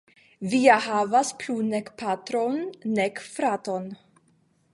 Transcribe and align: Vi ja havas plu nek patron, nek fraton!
Vi 0.53 0.61
ja 0.61 0.77
havas 0.85 1.29
plu 1.43 1.57
nek 1.75 1.93
patron, 2.01 2.59
nek 2.97 3.23
fraton! 3.37 3.91